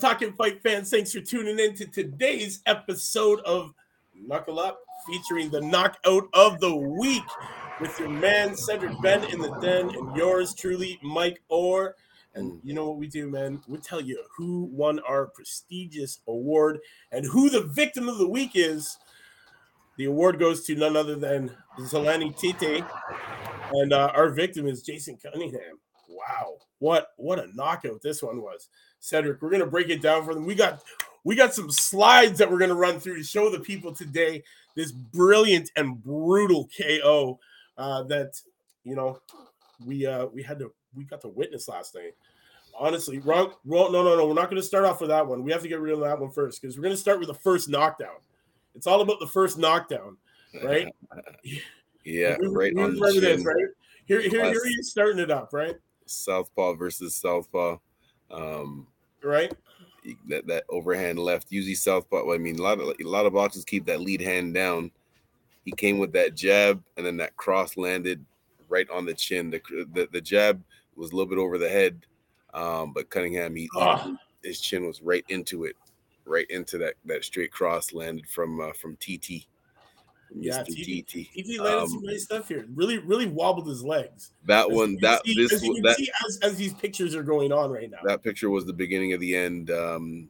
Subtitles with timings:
[0.00, 0.88] talking fight fans?
[0.88, 3.74] Thanks for tuning in to today's episode of
[4.14, 7.22] Knuckle Up, featuring the knockout of the week
[7.82, 11.96] with your man Cedric Ben in the den and yours truly, Mike Orr.
[12.34, 13.60] And you know what we do, man?
[13.68, 16.78] We tell you who won our prestigious award
[17.12, 18.96] and who the victim of the week is.
[19.98, 22.82] The award goes to none other than Zolani Tete,
[23.72, 25.78] and uh, our victim is Jason Cunningham.
[26.08, 28.70] Wow, what what a knockout this one was,
[29.00, 29.42] Cedric.
[29.42, 30.46] We're gonna break it down for them.
[30.46, 30.82] We got
[31.24, 34.44] we got some slides that we're gonna run through to show the people today
[34.76, 37.38] this brilliant and brutal KO
[37.76, 38.40] uh, that
[38.84, 39.18] you know
[39.84, 42.14] we uh, we had to we got to witness last night.
[42.78, 43.92] Honestly, wrong, wrong.
[43.92, 44.26] No, no, no.
[44.26, 45.42] We're not going to start off with that one.
[45.42, 47.28] We have to get rid of that one first because we're going to start with
[47.28, 48.16] the first knockdown.
[48.74, 50.16] It's all about the first knockdown,
[50.62, 50.88] right?
[52.04, 53.56] yeah, we, right we on the remember this, right?
[54.06, 55.76] Here, here, here you're starting it up, right?
[56.06, 57.76] Southpaw versus Southpaw.
[58.30, 58.86] Um,
[59.22, 59.52] Right?
[60.28, 61.52] that that overhand left.
[61.52, 62.32] Usually Southpaw.
[62.32, 64.90] I mean, a lot of a lot of boxers keep that lead hand down.
[65.64, 68.24] He came with that jab, and then that cross landed
[68.68, 69.50] right on the chin.
[69.50, 69.60] The
[69.92, 70.62] the, the jab
[70.96, 72.06] was a little bit over the head,
[72.54, 74.16] um, but Cunningham he Ah.
[74.42, 75.76] his chin was right into it,
[76.24, 79.46] right into that that straight cross landed from uh, from TT.
[80.34, 80.62] Yeah.
[80.62, 81.10] TT.
[81.32, 82.66] He landed some Um, nice stuff here.
[82.74, 84.32] Really, really wobbled his legs.
[84.46, 87.52] That As one, that see- this as that see as, as these pictures are going
[87.52, 87.98] on right now.
[88.04, 89.70] that picture was the beginning of the end.
[89.70, 90.28] Um,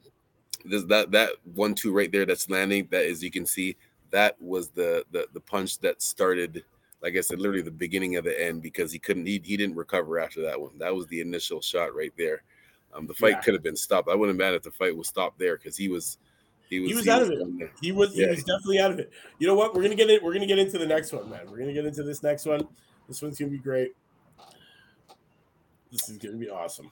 [0.65, 2.89] this that that one two right there that's landing.
[2.91, 3.77] That as you can see,
[4.11, 6.65] that was the the the punch that started.
[7.03, 9.75] Like I said, literally the beginning of the end because he couldn't he, he didn't
[9.77, 10.77] recover after that one.
[10.79, 12.43] That was the initial shot right there.
[12.93, 13.41] Um, the fight Yeah.
[13.41, 14.09] could have been stopped.
[14.11, 16.19] I wouldn't have mad if the fight was stopped there because he was
[16.71, 17.59] he was He was out of it.
[17.59, 17.71] there.
[17.83, 19.11] He was he was definitely out of it.
[19.39, 19.75] You know what?
[19.75, 20.23] We're gonna get it.
[20.23, 21.41] We're gonna get into the next one, man.
[21.51, 22.67] We're gonna get into this next one.
[23.09, 23.93] This one's gonna be great.
[25.93, 26.91] This is gonna be awesome.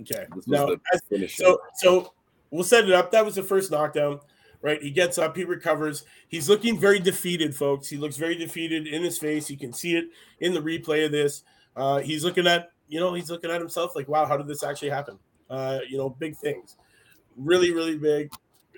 [0.00, 0.26] Okay.
[0.46, 2.12] Now, as- so so
[2.50, 3.12] we'll set it up.
[3.12, 4.20] That was the first knockdown,
[4.62, 4.82] right?
[4.82, 6.04] He gets up, he recovers.
[6.28, 7.88] He's looking very defeated, folks.
[7.88, 9.48] He looks very defeated in his face.
[9.50, 10.06] You can see it
[10.40, 11.44] in the replay of this.
[11.76, 14.64] Uh, he's looking at, you know, he's looking at himself like, wow, how did this
[14.64, 15.18] actually happen?
[15.48, 16.76] Uh, you know, big things.
[17.36, 18.30] Really, really big.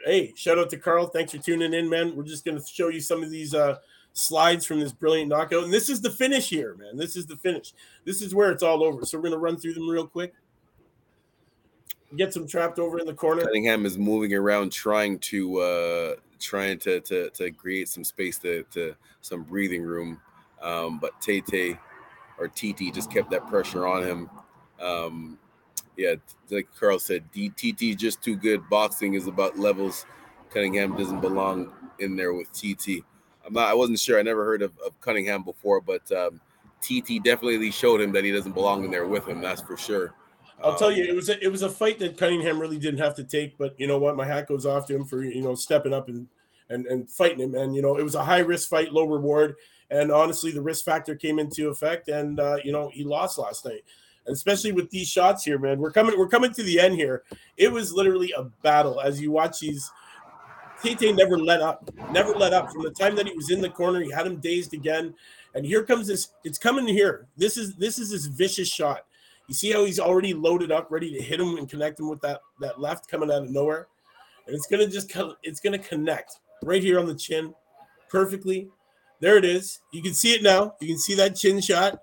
[0.05, 1.07] Hey, shout out to Carl.
[1.07, 2.17] Thanks for tuning in, man.
[2.17, 3.79] We're just gonna show you some of these uh
[4.13, 5.65] slides from this brilliant knockout.
[5.65, 6.97] And this is the finish here, man.
[6.97, 7.73] This is the finish.
[8.05, 9.05] This is where it's all over.
[9.05, 10.35] So we're gonna run through them real quick.
[12.17, 13.43] Get some trapped over in the corner.
[13.43, 18.65] Cunningham is moving around trying to uh trying to to to create some space to
[18.73, 20.21] to some breathing room.
[20.61, 21.79] Um, but Tate
[22.39, 24.31] or TT just kept that pressure on him.
[24.81, 25.39] Um,
[25.97, 26.15] yeah,
[26.51, 28.69] like Carl said, D- TT just too good.
[28.69, 30.07] Boxing is about levels.
[30.51, 33.05] Cunningham doesn't belong in there with TT.
[33.45, 33.69] I'm not.
[33.69, 34.19] I wasn't sure.
[34.19, 36.41] I never heard of, of Cunningham before, but um,
[36.81, 39.41] TT definitely showed him that he doesn't belong in there with him.
[39.41, 40.15] That's for sure.
[40.63, 43.01] I'll tell Um, you, it was a, it was a fight that Cunningham really didn't
[43.01, 44.17] have to take, but you know what?
[44.17, 46.29] My hat goes off to him for you know stepping up and
[46.69, 47.55] and and fighting him.
[47.55, 49.57] And you know, it was a high risk fight, low reward.
[49.91, 53.65] And honestly, the risk factor came into effect, and uh, you know he lost last
[53.65, 53.85] night.
[54.29, 57.25] Especially with these shots here, man, we're coming we're coming to the end here.
[57.57, 59.91] It was literally a battle as you watch these.
[60.83, 62.73] Tate never let up, never let up.
[62.73, 65.15] From the time that he was in the corner, he had him dazed again.
[65.55, 66.29] And here comes this.
[66.45, 67.27] It's coming here.
[67.37, 69.05] This is this is this vicious shot.
[69.49, 72.21] You see how he's already loaded up, ready to hit him and connect him with
[72.23, 73.89] that that left coming out of nowhere,
[74.47, 75.13] and it's gonna just
[75.43, 77.55] it's gonna connect right here on the chin,
[78.09, 78.69] perfectly.
[79.21, 79.81] There it is.
[79.93, 80.75] You can see it now.
[80.81, 82.01] You can see that chin shot,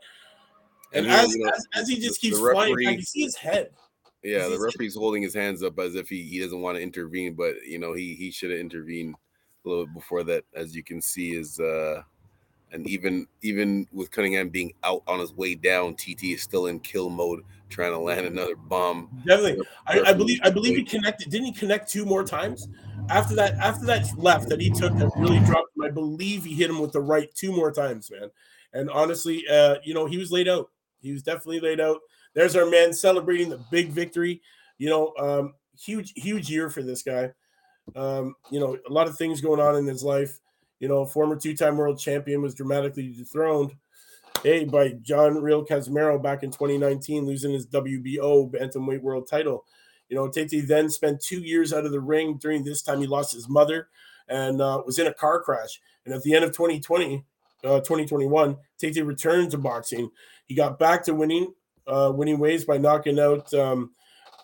[0.93, 3.23] and, know- as, you know, as as he just keeps flying, referee- back, you see
[3.23, 3.71] his head.
[4.21, 7.35] Yeah, the referee's holding his hands up as if he, he doesn't want to intervene,
[7.35, 9.15] but you know he he should have intervened
[9.65, 10.43] a little bit before that.
[10.53, 12.01] As you can see, is uh,
[12.71, 16.79] and even even with Cunningham being out on his way down, TT is still in
[16.81, 19.09] kill mode, trying to land another bomb.
[19.25, 19.65] Definitely.
[19.87, 21.29] I, I believe I believe he connected.
[21.29, 22.67] Didn't he connect two more times?
[23.09, 26.53] After that, after that left that he took that really dropped him, I believe he
[26.53, 28.29] hit him with the right two more times, man.
[28.73, 30.69] And honestly, uh, you know, he was laid out.
[31.01, 31.99] He was definitely laid out.
[32.33, 34.41] There's our man celebrating the big victory.
[34.77, 37.31] You know, um, huge, huge year for this guy.
[37.95, 40.39] Um, you know, a lot of things going on in his life.
[40.79, 43.73] You know, former two-time world champion was dramatically dethroned.
[44.43, 49.65] Hey, by John Riel Casimero back in 2019, losing his WBO bantamweight world title.
[50.07, 52.37] You know, Tate then spent two years out of the ring.
[52.41, 53.89] During this time, he lost his mother
[54.29, 55.81] and uh, was in a car crash.
[56.05, 57.25] And at the end of 2020,
[57.63, 60.09] uh, 2021, Tate returned to boxing.
[60.45, 61.53] He got back to winning,
[61.87, 63.91] uh, winning ways by knocking out um,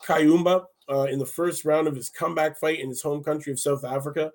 [0.05, 3.59] Kayumba uh, in the first round of his comeback fight in his home country of
[3.59, 4.31] South Africa.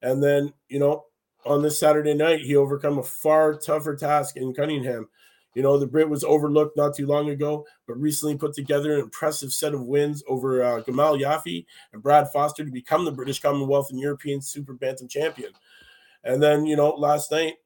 [0.00, 1.04] And then, you know,
[1.44, 5.08] on this Saturday night, he overcome a far tougher task in Cunningham.
[5.54, 9.00] You know, the Brit was overlooked not too long ago, but recently put together an
[9.00, 13.40] impressive set of wins over uh, Gamal Yafai and Brad Foster to become the British
[13.40, 15.52] Commonwealth and European Super Bantam champion.
[16.24, 17.56] And then, you know, last night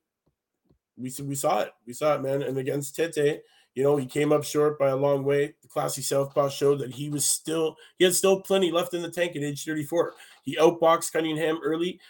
[0.96, 1.72] we we saw it.
[1.87, 2.43] We saw it, man.
[2.43, 3.43] And against Tete,
[3.75, 5.54] you know, he came up short by a long way.
[5.60, 9.10] The classy Southpaw showed that he was still he had still plenty left in the
[9.10, 10.14] tank at age 34.
[10.43, 12.00] He outboxed Cunningham early,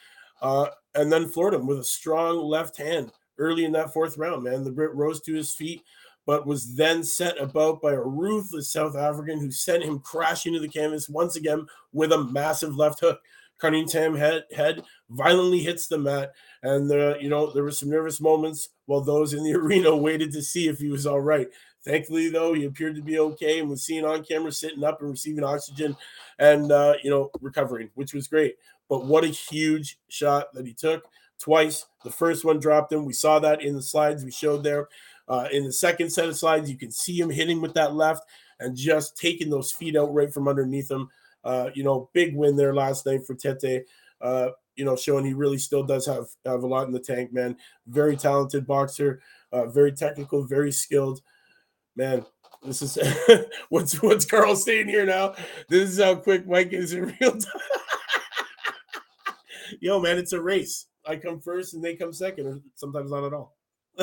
[0.40, 4.44] uh, and then floored him with a strong left hand early in that fourth round.
[4.44, 5.82] Man, the Brit rose to his feet,
[6.24, 10.60] but was then set about by a ruthless South African who sent him crashing to
[10.60, 13.20] the canvas once again with a massive left hook.
[13.58, 16.32] Cunningham head, head violently hits the mat,
[16.62, 20.32] and uh, you know there were some nervous moments while those in the arena waited
[20.32, 21.48] to see if he was all right.
[21.84, 25.10] Thankfully, though, he appeared to be okay and was seen on camera sitting up and
[25.10, 25.96] receiving oxygen,
[26.38, 28.56] and uh, you know recovering, which was great.
[28.88, 31.04] But what a huge shot that he took
[31.38, 31.86] twice.
[32.04, 33.04] The first one dropped him.
[33.04, 34.88] We saw that in the slides we showed there.
[35.28, 38.22] Uh, in the second set of slides, you can see him hitting with that left
[38.60, 41.08] and just taking those feet out right from underneath him.
[41.46, 43.86] Uh, you know, big win there last night for Tete.
[44.20, 47.32] Uh, you know, showing he really still does have have a lot in the tank,
[47.32, 47.56] man.
[47.86, 49.22] Very talented boxer,
[49.52, 51.22] uh, very technical, very skilled.
[51.94, 52.26] Man,
[52.64, 52.98] this is
[53.68, 55.34] what's what's Carl saying here now.
[55.68, 57.60] This is how quick Mike is in real time.
[59.80, 60.86] Yo, man, it's a race.
[61.06, 63.56] I come first and they come second, or sometimes not at all.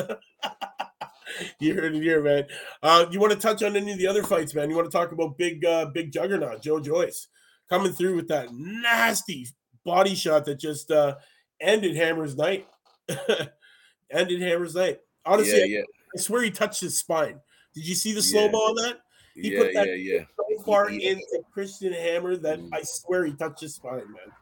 [1.60, 2.46] you heard it here, man.
[2.82, 4.70] Uh, you want to touch on any of the other fights, man?
[4.70, 7.28] You want to talk about big, uh, big juggernaut Joe Joyce
[7.68, 9.46] coming through with that nasty
[9.84, 11.16] body shot that just uh,
[11.60, 12.66] ended Hammer's night.
[14.10, 15.00] ended Hammer's night.
[15.26, 15.80] Honestly, yeah, yeah.
[15.80, 17.40] I, I, swear he touched his spine.
[17.74, 19.00] Did you see the slow mo on that?
[19.34, 20.24] He yeah, put that yeah, yeah.
[20.36, 22.68] so far he, into Christian Hammer that mm.
[22.72, 24.32] I swear he touched his spine, man.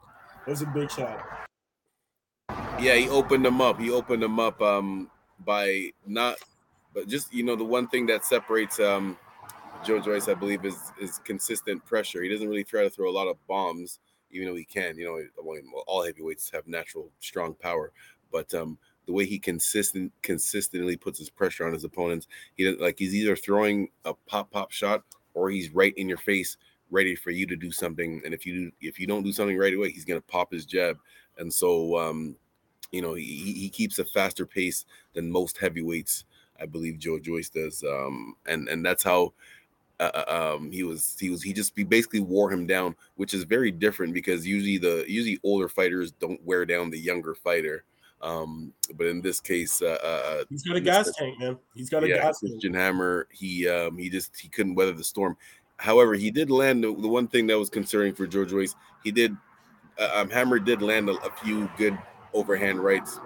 [0.47, 1.25] It was a big shot.
[2.79, 3.79] Yeah, he opened them up.
[3.81, 5.11] He opened them up um,
[5.45, 6.37] by not,
[6.93, 9.17] but just you know the one thing that separates um,
[9.85, 12.23] Joe Joyce, I believe, is is consistent pressure.
[12.23, 13.99] He doesn't really try to throw a lot of bombs,
[14.31, 14.97] even though he can.
[14.97, 15.05] You
[15.37, 17.93] know, all heavyweights have natural strong power,
[18.31, 22.81] but um, the way he consistent consistently puts his pressure on his opponents, he doesn't
[22.81, 25.03] like he's either throwing a pop pop shot
[25.35, 26.57] or he's right in your face,
[26.91, 28.23] ready for you to do something.
[28.25, 30.99] And if you if you don't do something right away, he's gonna pop his jab.
[31.39, 32.37] And so um,
[32.93, 34.85] you know, he, he keeps a faster pace
[35.15, 36.25] than most heavyweights.
[36.61, 39.33] I believe Joe Joyce does, um, and and that's how
[40.03, 41.17] uh, um, he was.
[41.19, 41.43] He was.
[41.43, 45.39] He just he basically wore him down, which is very different because usually the usually
[45.43, 47.85] older fighters don't wear down the younger fighter.
[48.21, 51.59] Um, but in this case, uh, uh he's got a gas tank, man.
[51.75, 52.77] He's got a yeah, gas Christian tank.
[52.77, 53.29] Hammer.
[53.33, 55.37] He um, he just he couldn't weather the storm.
[55.77, 58.77] However, he did land the, the one thing that was concerning for George Joyce.
[59.03, 59.37] He did
[59.99, 61.99] uh, um, Hammer did land a, a few good
[62.33, 63.21] overhand rights.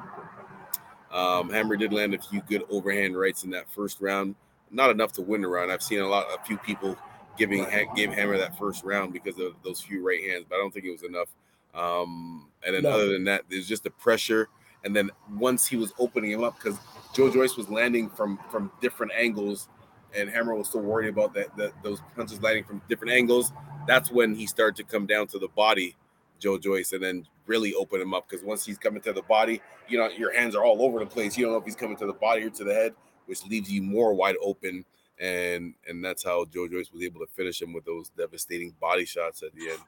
[1.13, 4.35] Um, Hammer did land a few good overhand rights in that first round.
[4.71, 5.71] Not enough to win the round.
[5.71, 6.97] I've seen a lot, a few people
[7.39, 10.73] giving give Hammer that first round because of those few right hands, but I don't
[10.73, 11.29] think it was enough.
[11.75, 12.91] Um, and then no.
[12.91, 14.49] other than that, there's just the pressure.
[14.85, 16.79] And then once he was opening him up, because
[17.15, 19.69] Joe Joyce was landing from from different angles,
[20.15, 23.53] and Hammer was still worried about that, that those punches landing from different angles.
[23.87, 25.97] That's when he started to come down to the body
[26.39, 29.61] Joe Joyce and then really open him up because once he's coming to the body,
[29.89, 31.37] you know, your hands are all over the place.
[31.37, 32.95] You don't know if he's coming to the body or to the head,
[33.27, 34.85] which leaves you more wide open.
[35.19, 39.05] And and that's how Joe Joyce was able to finish him with those devastating body
[39.05, 39.81] shots at the end.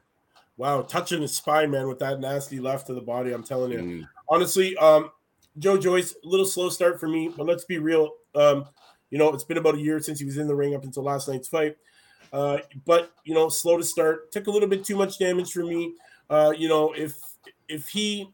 [0.57, 3.31] Wow, touching his spine, man, with that nasty left to the body.
[3.31, 3.79] I'm telling you.
[3.79, 4.07] Mm.
[4.27, 5.11] Honestly, um,
[5.57, 8.11] Joe Joyce, a little slow start for me, but let's be real.
[8.35, 8.65] Um,
[9.09, 11.03] you know, it's been about a year since he was in the ring up until
[11.03, 11.77] last night's fight.
[12.31, 14.31] Uh, but you know, slow to start.
[14.31, 15.93] Took a little bit too much damage for me.
[16.29, 17.17] Uh, you know, if
[17.67, 18.29] if he,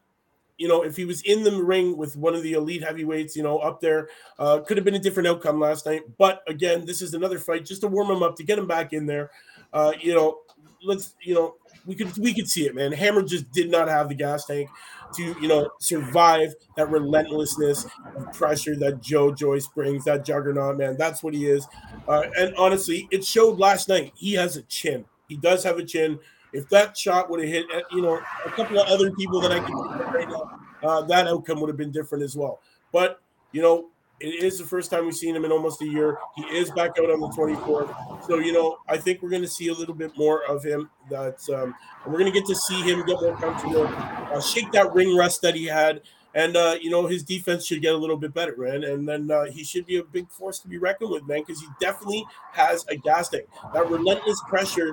[0.57, 3.43] you know, if he was in the ring with one of the elite heavyweights, you
[3.43, 4.09] know, up there,
[4.39, 6.03] uh, could have been a different outcome last night.
[6.17, 8.93] But again, this is another fight just to warm him up to get him back
[8.93, 9.31] in there.
[9.73, 10.39] Uh, you know,
[10.83, 12.91] let's, you know, we could we could see it, man.
[12.91, 14.69] Hammer just did not have the gas tank
[15.15, 17.85] to you know survive that relentlessness
[18.15, 20.03] of pressure that Joe Joyce brings.
[20.05, 20.97] That juggernaut, man.
[20.97, 21.67] That's what he is.
[22.07, 24.13] Uh, and honestly, it showed last night.
[24.15, 25.05] He has a chin.
[25.27, 26.19] He does have a chin.
[26.55, 29.59] If that shot would have hit, you know, a couple of other people that I
[29.59, 29.75] can
[30.13, 32.59] right now, uh, that outcome would have been different as well.
[32.91, 33.19] But
[33.51, 36.17] you know, it is the first time we've seen him in almost a year.
[36.35, 38.25] He is back out on the 24th.
[38.25, 40.89] So, you know, I think we're going to see a little bit more of him.
[41.09, 44.93] That um, we're going to get to see him get more comfortable, uh, shake that
[44.93, 46.01] ring rust that he had.
[46.35, 48.83] And, uh, you know, his defense should get a little bit better, man.
[48.83, 51.61] And then uh, he should be a big force to be reckoned with, man, because
[51.61, 53.45] he definitely has a gas tank.
[53.73, 54.91] That relentless pressure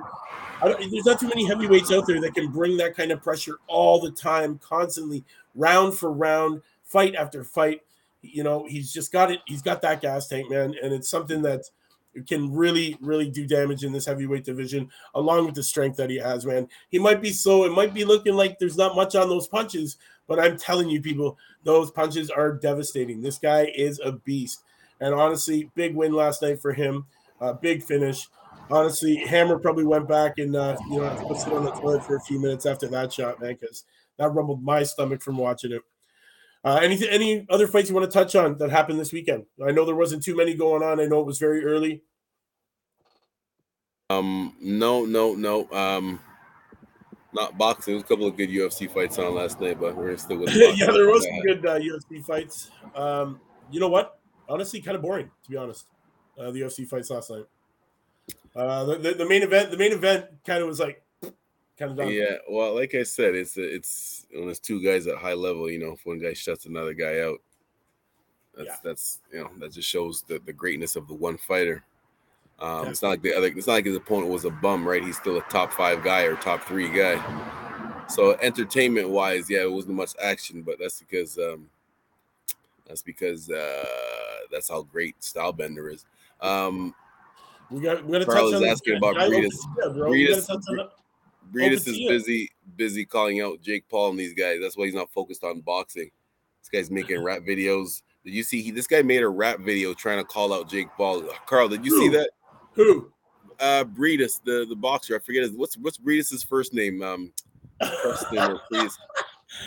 [0.63, 3.99] there's not too many heavyweights out there that can bring that kind of pressure all
[3.99, 5.23] the time, constantly,
[5.55, 7.81] round for round, fight after fight.
[8.21, 9.39] you know, he's just got it.
[9.45, 11.65] He's got that gas tank, man, and it's something that
[12.27, 16.17] can really, really do damage in this heavyweight division, along with the strength that he
[16.17, 16.67] has, man.
[16.89, 17.65] He might be slow.
[17.65, 21.01] It might be looking like there's not much on those punches, but I'm telling you,
[21.01, 23.21] people, those punches are devastating.
[23.21, 24.63] This guy is a beast.
[24.99, 27.05] And honestly, big win last night for him.
[27.41, 28.27] Uh, big finish.
[28.71, 32.15] Honestly, Hammer probably went back and uh, you know put sit on the toilet for
[32.15, 33.83] a few minutes after that shot, man, because
[34.17, 35.81] that rumbled my stomach from watching it.
[36.63, 39.45] Uh, any any other fights you want to touch on that happened this weekend?
[39.65, 41.01] I know there wasn't too many going on.
[41.01, 42.03] I know it was very early.
[44.09, 45.69] Um, no, no, no.
[45.71, 46.19] Um,
[47.33, 47.93] not boxing.
[47.93, 50.53] There was a couple of good UFC fights on last night, but we're still with.
[50.75, 52.71] yeah, there was some good uh, UFC fights.
[52.95, 53.39] Um,
[53.71, 54.19] you know what?
[54.47, 55.87] Honestly, kind of boring to be honest.
[56.37, 57.45] Uh, the UFC fights last night.
[58.55, 61.03] Uh, the, the, the main event, the main event, kind of was like
[61.77, 62.09] kind of done.
[62.09, 65.69] Yeah, well, like I said, it's it's when there's two guys at high level.
[65.69, 67.39] You know, if one guy shuts another guy out,
[68.55, 68.75] that's yeah.
[68.83, 71.83] that's you know that just shows the the greatness of the one fighter.
[72.59, 73.47] Um, it's not like the other.
[73.47, 75.03] It's not like his opponent was a bum, right?
[75.03, 77.21] He's still a top five guy or top three guy.
[78.07, 81.69] So entertainment wise, yeah, it wasn't much action, but that's because um,
[82.87, 83.85] that's because uh,
[84.51, 86.05] that's how great Stylebender is.
[86.41, 86.93] Um,
[87.69, 88.05] we got.
[88.05, 89.55] We got to touch on asking about Briedis.
[89.83, 90.89] Briedis,
[91.51, 94.59] Briedis is busy, busy calling out Jake Paul and these guys.
[94.61, 96.11] That's why he's not focused on boxing.
[96.61, 98.03] This guy's making rap videos.
[98.23, 98.61] Did you see?
[98.61, 101.23] He, this guy made a rap video trying to call out Jake Paul.
[101.45, 102.29] Carl, did you see that?
[102.73, 103.11] Who?
[103.59, 105.15] Uh, Briedis, the the boxer.
[105.15, 107.01] I forget his what's what's Briedis's first name.
[107.01, 107.31] Um,
[107.79, 108.93] Preston or Briedis.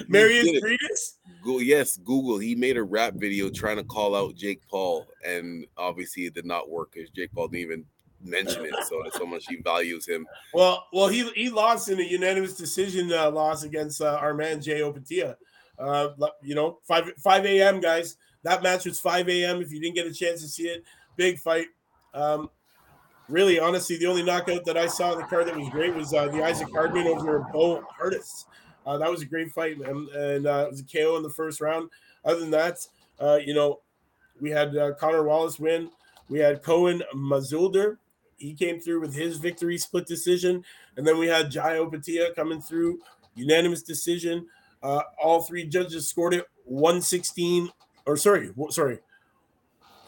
[0.09, 1.15] Mairis Briedis.
[1.43, 2.39] Google, yes, Google.
[2.39, 6.45] He made a rap video trying to call out Jake Paul, and obviously it did
[6.45, 7.85] not work because Jake Paul didn't even
[8.23, 8.75] mention it.
[8.89, 10.27] So that's how much he values him.
[10.53, 14.61] Well, well, he he lost in a unanimous decision uh, loss against uh, our man
[14.61, 15.37] Jai Opetaia.
[15.79, 16.09] Uh,
[16.43, 17.81] you know, five five a.m.
[17.81, 18.17] guys.
[18.43, 19.61] That match was five a.m.
[19.61, 20.85] If you didn't get a chance to see it,
[21.17, 21.67] big fight.
[22.15, 22.51] Um,
[23.29, 26.13] really, honestly, the only knockout that I saw in the card that was great was
[26.13, 28.47] uh, the Isaac Hardman over Bo Hardis.
[28.87, 30.09] Uh, that was a great fight, man.
[30.15, 31.91] And uh, it was a KO in the first round.
[32.25, 32.79] Other than that,
[33.21, 33.81] uh, you know,
[34.41, 35.91] we had uh, Connor Wallace win.
[36.29, 37.99] We had Cohen Mazulder.
[38.37, 40.65] He came through with his victory split decision.
[40.97, 43.01] And then we had Jai Opetaia coming through,
[43.35, 44.47] unanimous decision.
[44.83, 47.71] Uh, all three judges scored it 116,
[48.07, 48.99] or sorry, sorry,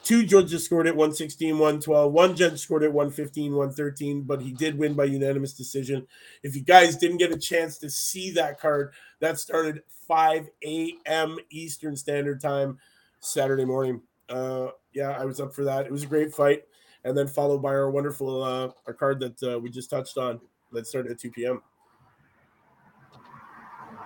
[0.09, 2.11] Two judges scored it 116, 112.
[2.11, 6.07] One judge scored it 115, 113, but he did win by unanimous decision.
[6.43, 11.37] If you guys didn't get a chance to see that card, that started 5 a.m.
[11.51, 12.79] Eastern Standard Time
[13.21, 14.01] Saturday morning.
[14.31, 15.85] Uh, yeah, I was up for that.
[15.85, 16.63] It was a great fight.
[17.05, 20.41] And then followed by our wonderful uh, our card that uh, we just touched on
[20.73, 21.61] that started at 2 p.m.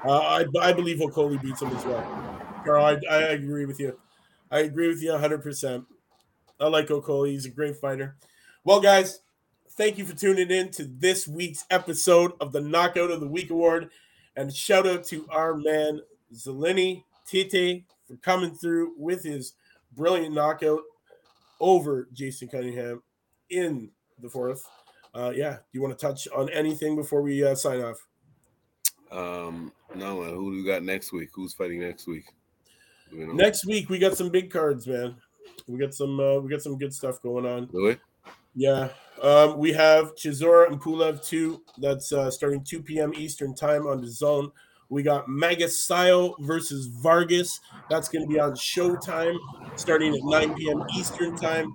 [0.05, 2.03] Uh, I, I believe Okolie beats him as well.
[2.65, 3.97] Carl, I, I agree with you.
[4.51, 5.87] I agree with you 100%.
[6.63, 7.31] I like Okolie.
[7.31, 8.17] He's a great fighter.
[8.63, 9.21] Well, guys,
[9.71, 13.51] thank you for tuning in to this week's episode of the Knockout of the Week
[13.51, 13.91] Award.
[14.37, 16.01] And shout out to our man,
[16.33, 19.55] Zolani Tete, for coming through with his
[19.97, 20.83] brilliant knockout
[21.59, 23.03] over Jason Cunningham
[23.51, 23.91] in
[24.21, 24.65] the fourth.
[25.13, 28.07] Uh, yeah, do you want to touch on anything before we uh, sign off?
[29.11, 30.23] Um, no.
[30.23, 31.31] Who do we got next week?
[31.35, 32.25] Who's fighting next week?
[33.11, 35.17] Next week we got some big cards, man.
[35.69, 37.69] We got some uh, we got some good stuff going on.
[37.73, 37.99] Really?
[38.55, 38.89] Yeah.
[39.23, 41.63] Um, we have Chisora and Pulev 2.
[41.79, 43.15] That's uh, starting 2 p.m.
[43.15, 44.51] Eastern time on the zone.
[44.89, 47.61] We got Magsayo versus Vargas.
[47.89, 49.39] That's going to be on Showtime
[49.77, 50.85] starting at 9 p.m.
[50.95, 51.73] Eastern time.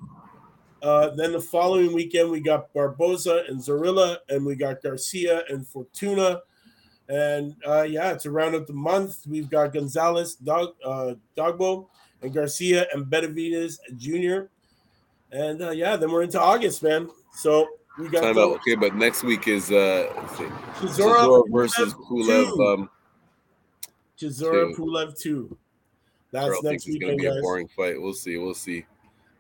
[0.84, 5.68] Uh, then the following weekend, we got Barboza and Zorrilla, and we got Garcia and
[5.68, 6.42] Fortuna.
[7.10, 11.88] And uh, yeah, to round up the month, we've got Gonzalez, Dog, uh, Dogboe,
[12.22, 14.48] and Garcia and Benavidez Jr.
[15.32, 17.10] And uh, yeah, then we're into August, man.
[17.34, 18.52] So we got Time out.
[18.58, 20.08] okay, but next week is uh
[20.76, 22.74] Chisora, versus Pulev.
[22.74, 22.90] Um,
[24.20, 25.58] Chisora Pulev two.
[26.32, 26.98] That's Girl next week.
[26.98, 27.38] It's gonna be guys.
[27.38, 28.02] a boring fight.
[28.02, 28.38] We'll see.
[28.38, 28.86] We'll see.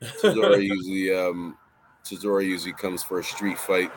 [0.01, 1.57] Chisora usually um
[2.03, 3.91] Chisora usually comes for a street fight.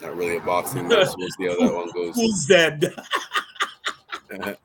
[0.00, 1.08] Not really a boxing match.
[1.16, 2.16] We'll see how that one goes.
[2.16, 2.92] Who's dead?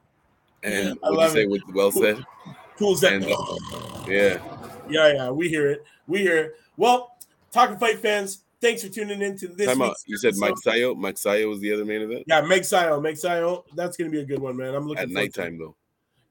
[0.64, 1.74] and what do you say it.
[1.74, 2.24] well said?
[2.78, 3.14] Who's that?
[3.14, 4.40] And, uh, yeah.
[4.90, 5.32] Yeah, yeah.
[5.32, 5.84] We hear it.
[6.08, 6.56] We hear it.
[6.78, 7.18] Well,
[7.52, 9.68] talking fight fans, thanks for tuning in to this.
[10.06, 10.96] You said Mike Sayo.
[10.96, 12.24] Mike Sayo was the other main event.
[12.28, 13.02] Yeah, Meg Sayo.
[13.02, 13.64] Meg Sayo.
[13.76, 14.76] That's gonna be a good one, man.
[14.76, 15.76] I'm looking at nighttime though.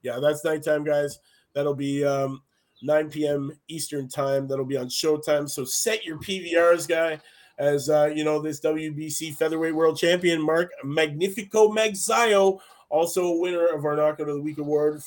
[0.01, 1.19] Yeah, that's nighttime, guys.
[1.53, 2.41] That'll be um
[2.81, 3.51] 9 p.m.
[3.67, 4.47] Eastern time.
[4.47, 5.49] That'll be on Showtime.
[5.49, 7.19] So set your PVRs, guy
[7.57, 13.67] as uh, you know, this WBC featherweight world champion, Mark Magnifico Magsayo, also a winner
[13.67, 15.01] of our Knockout of the Week award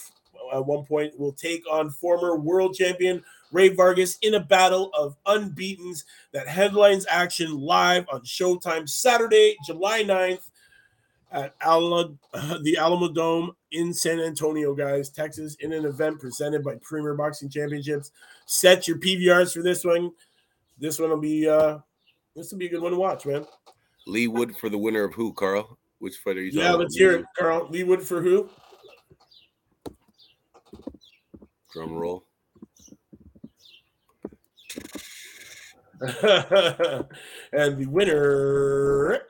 [0.52, 5.16] at one point will take on former world champion Rey Vargas in a battle of
[5.26, 10.50] unbeatens that headlines action live on Showtime Saturday, July 9th
[11.33, 12.16] at Alamo,
[12.62, 18.12] the Alamodome in San Antonio, guys, Texas, in an event presented by Premier Boxing Championships.
[18.47, 20.12] Set your PVRs for this one.
[20.78, 21.78] This one will be uh
[22.35, 23.45] this will be a good one to watch, man.
[24.07, 25.76] Leigh Wood for the winner of who, Carl?
[25.99, 26.50] Which fight are you?
[26.52, 27.69] Yeah, let's hear it, Carl.
[27.69, 28.49] Leigh Wood for who?
[31.72, 32.24] Drum roll.
[36.00, 39.22] and the winner,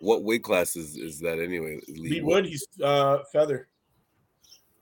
[0.00, 1.78] What weight class is, is that anyway?
[1.88, 2.46] Leigh Wood.
[2.46, 3.68] He's uh, feather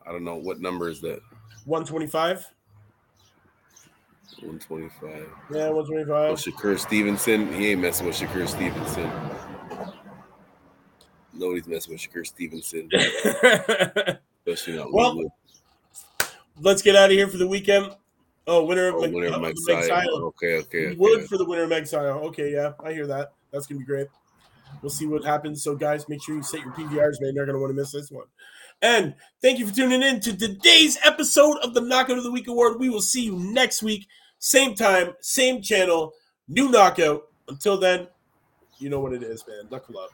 [0.07, 1.21] I don't know what number is that.
[1.65, 2.47] one twenty five.
[4.41, 5.29] 125.
[5.55, 6.37] Yeah, one twenty Oh, five.
[6.37, 7.53] Shakur Stevenson.
[7.53, 9.11] He ain't messing with Shakur Stevenson.
[11.33, 12.89] Nobody's messing with Shakur Stevenson,
[14.47, 15.29] especially not Lee Well, Wood.
[16.61, 17.95] Let's get out of here for the weekend.
[18.47, 19.89] Oh, winner of, Oh, winner of Mike Meg Sile.
[19.89, 20.17] Sile.
[20.27, 20.95] Okay, okay.
[20.95, 21.27] Wood okay.
[21.27, 22.21] for the winner of Meg Sile.
[22.27, 23.33] Okay, yeah, I hear that.
[23.51, 24.09] That's gonna be great.
[24.83, 25.63] We'll see what happens.
[25.63, 27.35] So, guys, make sure you set your PVRs, man.
[27.35, 28.27] You're gonna want to miss this one.
[28.83, 32.49] And thank you for tuning in to today's episode of the Knockout of the Week
[32.49, 32.79] Award.
[32.79, 34.07] We will see you next week,
[34.39, 36.13] same time, same channel,
[36.49, 37.29] new knockout.
[37.49, 38.09] Until then,
[38.79, 39.69] you know what it is, man.
[39.71, 40.11] Knuckle up.